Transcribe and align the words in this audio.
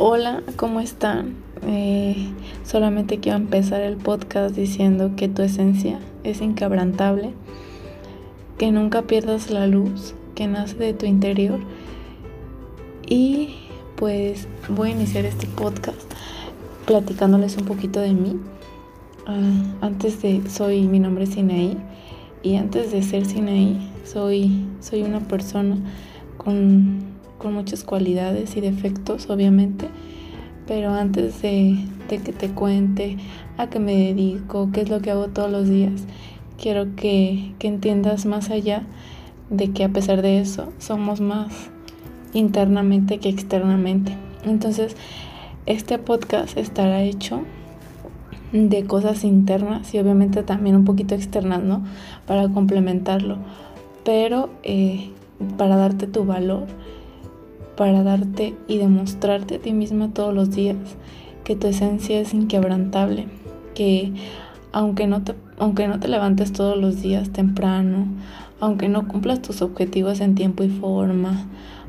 Hola, 0.00 0.44
¿cómo 0.54 0.78
están? 0.78 1.34
Eh, 1.66 2.28
solamente 2.64 3.18
quiero 3.18 3.36
empezar 3.36 3.80
el 3.80 3.96
podcast 3.96 4.54
diciendo 4.54 5.14
que 5.16 5.26
tu 5.26 5.42
esencia 5.42 5.98
es 6.22 6.40
inquebrantable, 6.40 7.32
que 8.58 8.70
nunca 8.70 9.02
pierdas 9.02 9.50
la 9.50 9.66
luz 9.66 10.14
que 10.36 10.46
nace 10.46 10.76
de 10.76 10.94
tu 10.94 11.04
interior 11.04 11.58
y 13.08 13.56
pues 13.96 14.46
voy 14.68 14.90
a 14.90 14.92
iniciar 14.92 15.24
este 15.24 15.48
podcast 15.48 16.00
platicándoles 16.86 17.56
un 17.56 17.64
poquito 17.64 17.98
de 17.98 18.12
mí. 18.12 18.38
Ah, 19.26 19.74
antes 19.80 20.22
de, 20.22 20.48
soy, 20.48 20.82
mi 20.82 21.00
nombre 21.00 21.24
es 21.24 21.30
Sinaí 21.30 21.76
y 22.44 22.54
antes 22.54 22.92
de 22.92 23.02
ser 23.02 23.26
Sinaí 23.26 23.90
soy, 24.04 24.64
soy 24.78 25.02
una 25.02 25.18
persona 25.18 25.76
con 26.36 27.17
con 27.38 27.54
muchas 27.54 27.84
cualidades 27.84 28.56
y 28.56 28.60
defectos, 28.60 29.30
obviamente, 29.30 29.88
pero 30.66 30.92
antes 30.92 31.40
de, 31.40 31.78
que 32.08 32.18
te 32.18 32.50
cuente 32.50 33.16
a 33.56 33.68
qué 33.68 33.78
me 33.78 33.96
dedico, 33.96 34.70
qué 34.72 34.82
es 34.82 34.90
lo 34.90 35.00
que 35.00 35.10
hago 35.10 35.28
todos 35.28 35.50
los 35.50 35.68
días, 35.68 36.04
quiero 36.60 36.94
que, 36.94 37.54
entiendas 37.60 38.26
más 38.26 38.50
allá 38.50 38.82
de 39.48 39.70
que 39.70 39.84
a 39.84 39.88
pesar 39.88 40.20
de 40.20 40.40
eso 40.40 40.72
somos 40.78 41.20
más 41.20 41.70
internamente 42.34 43.18
que 43.18 43.30
externamente. 43.30 44.12
Entonces, 44.44 44.94
este 45.64 45.98
podcast 45.98 46.56
estará 46.58 47.02
hecho 47.02 47.42
de 48.52 48.84
cosas 48.84 49.24
internas 49.24 49.94
y 49.94 49.98
obviamente 49.98 50.42
también 50.42 50.76
un 50.76 50.84
poquito 50.84 51.14
externas, 51.14 51.62
¿no? 51.62 51.82
Para 52.26 52.48
complementarlo, 52.48 53.38
pero 54.04 54.50
eh, 54.62 55.10
para 55.56 55.76
darte 55.76 56.06
tu 56.06 56.24
valor 56.24 56.66
para 57.78 58.02
darte 58.02 58.56
y 58.66 58.78
demostrarte 58.78 59.54
a 59.54 59.58
ti 59.60 59.72
misma 59.72 60.12
todos 60.12 60.34
los 60.34 60.50
días 60.50 60.76
que 61.44 61.54
tu 61.54 61.68
esencia 61.68 62.18
es 62.18 62.34
inquebrantable, 62.34 63.28
que 63.76 64.12
aunque 64.72 65.06
no 65.06 65.22
te, 65.22 65.36
aunque 65.58 65.86
no 65.86 66.00
te 66.00 66.08
levantes 66.08 66.52
todos 66.52 66.76
los 66.76 67.00
días 67.00 67.30
temprano, 67.30 68.08
aunque 68.58 68.88
no 68.88 69.06
cumplas 69.06 69.42
tus 69.42 69.62
objetivos 69.62 70.18
en 70.18 70.34
tiempo 70.34 70.64
y 70.64 70.70
forma, 70.70 71.46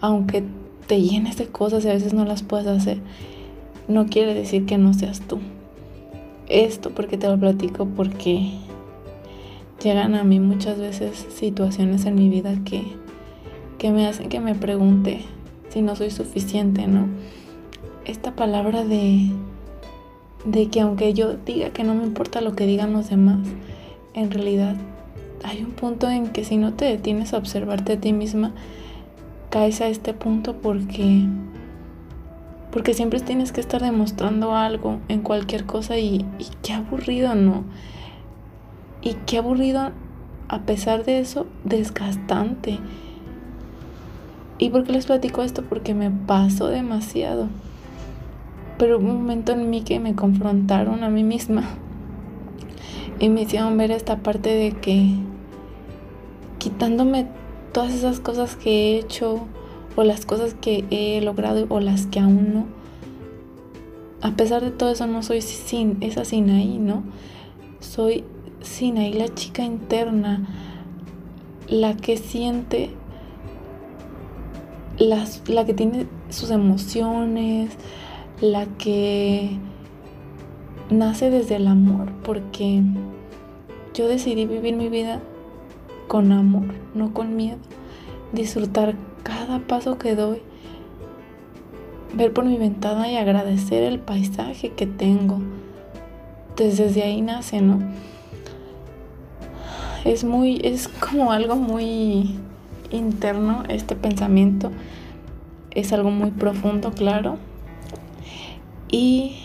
aunque 0.00 0.44
te 0.86 1.02
llenes 1.02 1.36
de 1.36 1.46
cosas 1.46 1.84
y 1.84 1.88
a 1.88 1.94
veces 1.94 2.14
no 2.14 2.24
las 2.24 2.44
puedas 2.44 2.68
hacer, 2.68 2.98
no 3.88 4.06
quiere 4.06 4.34
decir 4.34 4.66
que 4.66 4.78
no 4.78 4.94
seas 4.94 5.20
tú. 5.20 5.40
Esto 6.48 6.90
porque 6.90 7.18
te 7.18 7.26
lo 7.26 7.36
platico 7.36 7.86
porque 7.86 8.52
llegan 9.82 10.14
a 10.14 10.22
mí 10.22 10.38
muchas 10.38 10.78
veces 10.78 11.26
situaciones 11.34 12.06
en 12.06 12.14
mi 12.14 12.28
vida 12.28 12.54
que, 12.64 12.84
que 13.78 13.90
me 13.90 14.06
hacen 14.06 14.28
que 14.28 14.38
me 14.38 14.54
pregunte 14.54 15.24
si 15.72 15.80
no 15.82 15.96
soy 15.96 16.10
suficiente, 16.10 16.86
¿no? 16.86 17.06
Esta 18.04 18.32
palabra 18.32 18.84
de, 18.84 19.30
de 20.44 20.68
que 20.68 20.80
aunque 20.80 21.14
yo 21.14 21.34
diga 21.34 21.70
que 21.70 21.82
no 21.82 21.94
me 21.94 22.04
importa 22.04 22.40
lo 22.40 22.54
que 22.54 22.66
digan 22.66 22.92
los 22.92 23.08
demás, 23.08 23.46
en 24.14 24.30
realidad 24.30 24.76
hay 25.44 25.62
un 25.62 25.70
punto 25.70 26.10
en 26.10 26.28
que 26.28 26.44
si 26.44 26.56
no 26.56 26.74
te 26.74 26.84
detienes 26.84 27.32
a 27.32 27.38
observarte 27.38 27.94
a 27.94 28.00
ti 28.00 28.12
misma, 28.12 28.52
caes 29.50 29.80
a 29.80 29.88
este 29.88 30.14
punto 30.14 30.56
porque 30.56 31.26
porque 32.70 32.94
siempre 32.94 33.20
tienes 33.20 33.52
que 33.52 33.60
estar 33.60 33.82
demostrando 33.82 34.56
algo 34.56 34.98
en 35.08 35.20
cualquier 35.20 35.66
cosa 35.66 35.98
y, 35.98 36.24
y 36.38 36.46
qué 36.62 36.72
aburrido, 36.72 37.34
¿no? 37.34 37.64
Y 39.02 39.12
qué 39.26 39.38
aburrido, 39.38 39.90
a 40.48 40.60
pesar 40.60 41.04
de 41.04 41.18
eso, 41.20 41.46
desgastante. 41.64 42.78
¿Y 44.62 44.70
por 44.70 44.84
qué 44.84 44.92
les 44.92 45.06
platico 45.06 45.42
esto? 45.42 45.64
Porque 45.64 45.92
me 45.92 46.12
pasó 46.12 46.68
demasiado. 46.68 47.48
Pero 48.78 48.98
hubo 48.98 49.10
un 49.10 49.16
momento 49.16 49.50
en 49.50 49.68
mí 49.70 49.82
que 49.82 49.98
me 49.98 50.14
confrontaron 50.14 51.02
a 51.02 51.10
mí 51.10 51.24
misma. 51.24 51.64
Y 53.18 53.28
me 53.28 53.42
hicieron 53.42 53.76
ver 53.76 53.90
esta 53.90 54.18
parte 54.18 54.50
de 54.50 54.70
que 54.70 55.16
quitándome 56.58 57.26
todas 57.72 57.92
esas 57.92 58.20
cosas 58.20 58.54
que 58.54 58.70
he 58.70 58.98
hecho 59.00 59.48
o 59.96 60.04
las 60.04 60.26
cosas 60.26 60.54
que 60.54 60.84
he 60.90 61.20
logrado 61.22 61.66
o 61.68 61.80
las 61.80 62.06
que 62.06 62.20
aún 62.20 62.54
no. 62.54 62.66
A 64.20 64.36
pesar 64.36 64.62
de 64.62 64.70
todo 64.70 64.92
eso 64.92 65.08
no 65.08 65.24
soy 65.24 65.42
sin 65.42 65.96
esa 66.00 66.24
Sinaí, 66.24 66.78
¿no? 66.78 67.02
Soy 67.80 68.22
Sinaí 68.60 69.12
la 69.12 69.26
chica 69.34 69.64
interna, 69.64 70.46
la 71.66 71.96
que 71.96 72.16
siente 72.16 72.90
la 75.08 75.64
que 75.64 75.74
tiene 75.74 76.06
sus 76.30 76.50
emociones, 76.50 77.72
la 78.40 78.66
que 78.66 79.58
nace 80.90 81.30
desde 81.30 81.56
el 81.56 81.66
amor, 81.66 82.12
porque 82.22 82.82
yo 83.94 84.06
decidí 84.06 84.46
vivir 84.46 84.76
mi 84.76 84.88
vida 84.88 85.20
con 86.08 86.32
amor, 86.32 86.66
no 86.94 87.12
con 87.12 87.36
miedo, 87.36 87.58
disfrutar 88.32 88.94
cada 89.22 89.58
paso 89.60 89.98
que 89.98 90.14
doy, 90.14 90.40
ver 92.14 92.32
por 92.32 92.44
mi 92.44 92.56
ventana 92.56 93.10
y 93.10 93.16
agradecer 93.16 93.82
el 93.82 93.98
paisaje 93.98 94.70
que 94.70 94.86
tengo. 94.86 95.40
desde 96.56 97.02
ahí 97.02 97.22
nace, 97.22 97.60
¿no? 97.60 97.80
Es 100.04 100.24
muy, 100.24 100.60
es 100.64 100.88
como 100.88 101.32
algo 101.32 101.56
muy 101.56 102.36
interno, 102.92 103.64
este 103.68 103.96
pensamiento 103.96 104.70
es 105.70 105.92
algo 105.92 106.10
muy 106.10 106.30
profundo, 106.30 106.92
claro. 106.92 107.38
Y 108.90 109.36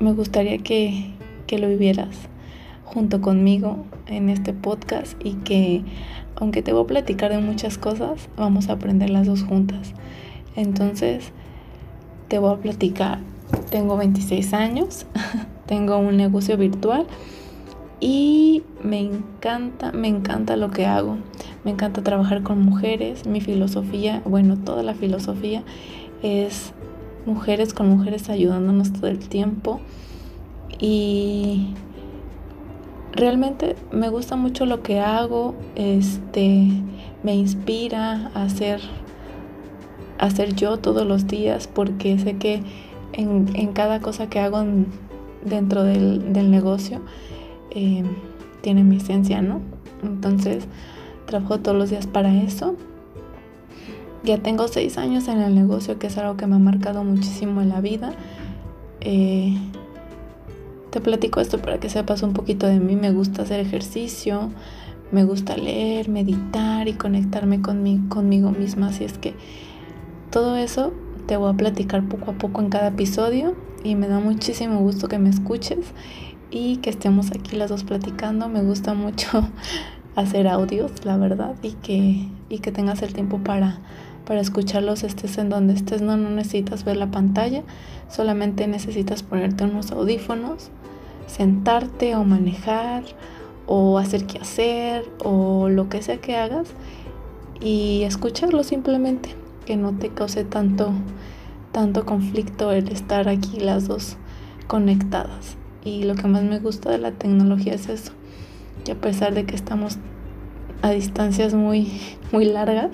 me 0.00 0.12
gustaría 0.12 0.58
que, 0.58 1.12
que 1.46 1.58
lo 1.58 1.68
vivieras 1.68 2.16
junto 2.84 3.20
conmigo 3.20 3.84
en 4.06 4.28
este 4.28 4.52
podcast 4.52 5.14
y 5.24 5.34
que 5.34 5.84
aunque 6.36 6.62
te 6.62 6.72
voy 6.72 6.84
a 6.84 6.86
platicar 6.86 7.30
de 7.30 7.38
muchas 7.38 7.78
cosas, 7.78 8.28
vamos 8.36 8.68
a 8.68 8.72
aprender 8.72 9.10
las 9.10 9.26
dos 9.26 9.42
juntas. 9.42 9.92
Entonces, 10.56 11.32
te 12.28 12.38
voy 12.38 12.54
a 12.54 12.56
platicar. 12.56 13.18
Tengo 13.70 13.96
26 13.96 14.54
años, 14.54 15.06
tengo 15.66 15.98
un 15.98 16.16
negocio 16.16 16.56
virtual 16.56 17.06
y 18.00 18.62
me 18.82 19.00
encanta, 19.00 19.92
me 19.92 20.08
encanta 20.08 20.56
lo 20.56 20.70
que 20.70 20.86
hago. 20.86 21.18
Me 21.64 21.72
encanta 21.72 22.02
trabajar 22.02 22.42
con 22.42 22.62
mujeres. 22.62 23.26
Mi 23.26 23.40
filosofía, 23.40 24.22
bueno, 24.24 24.56
toda 24.56 24.82
la 24.82 24.94
filosofía 24.94 25.62
es 26.22 26.72
mujeres 27.26 27.74
con 27.74 27.88
mujeres 27.88 28.30
ayudándonos 28.30 28.92
todo 28.92 29.08
el 29.08 29.18
tiempo. 29.18 29.80
Y 30.78 31.74
realmente 33.12 33.76
me 33.92 34.08
gusta 34.08 34.36
mucho 34.36 34.64
lo 34.66 34.82
que 34.82 35.00
hago. 35.00 35.54
Este 35.74 36.68
me 37.22 37.34
inspira 37.34 38.30
a 38.34 38.44
hacer, 38.44 38.80
yo 40.54 40.78
todos 40.78 41.06
los 41.06 41.26
días 41.26 41.66
porque 41.66 42.18
sé 42.18 42.36
que 42.36 42.62
en, 43.12 43.72
cada 43.72 44.00
cosa 44.00 44.30
que 44.30 44.40
hago 44.40 44.64
dentro 45.44 45.84
del, 45.84 46.32
del 46.32 46.50
negocio 46.50 47.00
eh, 47.70 48.04
tiene 48.62 48.84
mi 48.84 48.96
esencia, 48.96 49.42
¿no? 49.42 49.60
Entonces, 50.02 50.66
trabajo 51.30 51.60
todos 51.60 51.78
los 51.78 51.90
días 51.90 52.06
para 52.06 52.34
eso. 52.42 52.74
Ya 54.22 54.38
tengo 54.38 54.68
seis 54.68 54.98
años 54.98 55.28
en 55.28 55.40
el 55.40 55.54
negocio, 55.54 55.98
que 55.98 56.08
es 56.08 56.18
algo 56.18 56.36
que 56.36 56.46
me 56.46 56.56
ha 56.56 56.58
marcado 56.58 57.04
muchísimo 57.04 57.62
en 57.62 57.70
la 57.70 57.80
vida. 57.80 58.12
Eh, 59.00 59.56
te 60.90 61.00
platico 61.00 61.40
esto 61.40 61.58
para 61.58 61.78
que 61.78 61.88
sepas 61.88 62.22
un 62.22 62.32
poquito 62.32 62.66
de 62.66 62.80
mí. 62.80 62.96
Me 62.96 63.12
gusta 63.12 63.42
hacer 63.42 63.60
ejercicio, 63.60 64.50
me 65.12 65.24
gusta 65.24 65.56
leer, 65.56 66.08
meditar 66.08 66.88
y 66.88 66.94
conectarme 66.94 67.62
conmigo 67.62 68.50
misma. 68.50 68.88
Así 68.88 69.04
es 69.04 69.16
que 69.16 69.34
todo 70.30 70.56
eso 70.56 70.92
te 71.26 71.36
voy 71.36 71.50
a 71.50 71.56
platicar 71.56 72.06
poco 72.08 72.32
a 72.32 72.34
poco 72.34 72.60
en 72.60 72.70
cada 72.70 72.88
episodio 72.88 73.54
y 73.84 73.94
me 73.94 74.08
da 74.08 74.18
muchísimo 74.18 74.80
gusto 74.80 75.08
que 75.08 75.18
me 75.18 75.30
escuches 75.30 75.94
y 76.50 76.78
que 76.78 76.90
estemos 76.90 77.30
aquí 77.30 77.56
las 77.56 77.70
dos 77.70 77.84
platicando. 77.84 78.48
Me 78.48 78.62
gusta 78.62 78.92
mucho 78.92 79.48
hacer 80.16 80.48
audios, 80.48 81.04
la 81.04 81.16
verdad, 81.16 81.54
y 81.62 81.72
que, 81.72 82.26
y 82.48 82.58
que 82.58 82.72
tengas 82.72 83.02
el 83.02 83.12
tiempo 83.12 83.38
para, 83.38 83.78
para 84.26 84.40
escucharlos, 84.40 85.02
estés 85.02 85.38
en 85.38 85.48
donde 85.48 85.74
estés. 85.74 86.02
No, 86.02 86.16
no 86.16 86.30
necesitas 86.30 86.84
ver 86.84 86.96
la 86.96 87.10
pantalla, 87.10 87.62
solamente 88.08 88.66
necesitas 88.66 89.22
ponerte 89.22 89.64
unos 89.64 89.92
audífonos, 89.92 90.70
sentarte 91.26 92.14
o 92.16 92.24
manejar 92.24 93.04
o 93.66 93.98
hacer 93.98 94.26
qué 94.26 94.38
hacer 94.38 95.08
o 95.22 95.68
lo 95.68 95.88
que 95.88 96.02
sea 96.02 96.16
que 96.16 96.36
hagas 96.36 96.68
y 97.60 98.02
escucharlo 98.02 98.64
simplemente, 98.64 99.34
que 99.64 99.76
no 99.76 99.92
te 99.92 100.08
cause 100.08 100.44
tanto, 100.44 100.90
tanto 101.72 102.04
conflicto 102.04 102.72
el 102.72 102.88
estar 102.88 103.28
aquí 103.28 103.60
las 103.60 103.86
dos 103.86 104.16
conectadas. 104.66 105.56
Y 105.84 106.02
lo 106.02 106.14
que 106.14 106.26
más 106.26 106.42
me 106.42 106.58
gusta 106.58 106.90
de 106.90 106.98
la 106.98 107.12
tecnología 107.12 107.74
es 107.74 107.88
eso, 107.88 108.12
que 108.84 108.92
a 108.92 108.94
pesar 108.94 109.34
de 109.34 109.44
que 109.44 109.54
estamos 109.54 109.98
a 110.82 110.90
distancias 110.90 111.54
muy, 111.54 111.92
muy 112.32 112.44
largas 112.44 112.90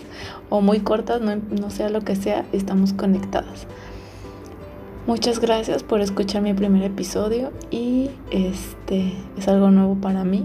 o 0.49 0.61
muy 0.61 0.81
cortas, 0.81 1.21
no, 1.21 1.71
sea 1.71 1.89
lo 1.89 2.01
que 2.01 2.17
sea, 2.17 2.45
estamos 2.53 2.93
conectadas. 2.93 3.67
Muchas 5.07 5.39
gracias 5.39 5.85
por 5.85 6.01
escuchar 6.01 6.43
mi 6.43 6.53
primer 6.53 6.83
episodio 6.83 7.53
y 7.71 8.11
este 8.31 9.13
es 9.39 9.47
algo 9.47 9.71
nuevo 9.71 9.95
para 9.95 10.25
mí 10.25 10.45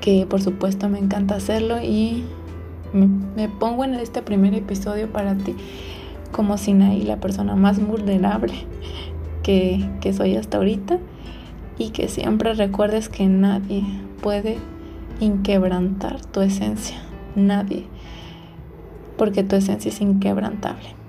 que 0.00 0.26
por 0.26 0.42
supuesto 0.42 0.88
me 0.88 0.98
encanta 0.98 1.36
hacerlo 1.36 1.80
y 1.80 2.24
me, 2.92 3.48
pongo 3.48 3.84
en 3.84 3.94
este 3.94 4.22
primer 4.22 4.54
episodio 4.54 5.08
para 5.08 5.36
ti 5.36 5.54
como 6.32 6.58
Sinaí, 6.58 7.02
la 7.02 7.18
persona 7.18 7.54
más 7.54 7.84
vulnerable 7.84 8.54
que, 9.44 9.88
que 10.00 10.12
soy 10.12 10.36
hasta 10.36 10.56
ahorita 10.56 10.98
y 11.78 11.90
que 11.90 12.08
siempre 12.08 12.54
recuerdes 12.54 13.08
que 13.08 13.26
nadie 13.26 13.84
puede 14.22 14.58
inquebrantar 15.20 16.24
tu 16.24 16.40
esencia, 16.40 16.96
nadie, 17.34 17.86
porque 19.16 19.42
tu 19.42 19.56
esencia 19.56 19.90
es 19.90 20.00
inquebrantable. 20.00 21.05